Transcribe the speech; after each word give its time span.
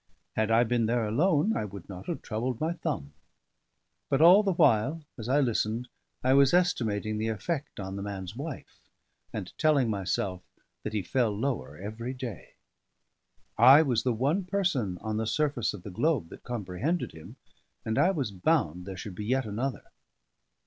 Had 0.35 0.49
I 0.49 0.63
been 0.63 0.87
there 0.87 1.05
alone, 1.07 1.55
I 1.55 1.63
would 1.63 1.87
not 1.87 2.07
have 2.07 2.23
troubled 2.23 2.59
my 2.59 2.73
thumb; 2.73 3.13
but 4.09 4.19
all 4.19 4.41
the 4.41 4.53
while, 4.55 5.05
as 5.15 5.29
I 5.29 5.39
listened, 5.39 5.89
I 6.23 6.33
was 6.33 6.55
estimating 6.55 7.19
the 7.19 7.27
effect 7.27 7.79
on 7.79 7.97
the 7.97 8.01
man's 8.01 8.35
wife, 8.35 8.79
and 9.31 9.55
telling 9.59 9.91
myself 9.91 10.41
that 10.81 10.93
he 10.93 11.03
fell 11.03 11.29
lower 11.31 11.77
every 11.77 12.15
day. 12.15 12.55
I 13.59 13.83
was 13.83 14.01
the 14.01 14.11
one 14.11 14.43
person 14.43 14.97
on 15.01 15.17
the 15.17 15.27
surface 15.27 15.71
of 15.71 15.83
the 15.83 15.91
globe 15.91 16.29
that 16.29 16.41
comprehended 16.41 17.11
him, 17.11 17.35
and 17.85 17.99
I 17.99 18.09
was 18.09 18.31
bound 18.31 18.85
there 18.87 18.97
should 18.97 19.13
be 19.13 19.25
yet 19.25 19.45
another. 19.45 19.83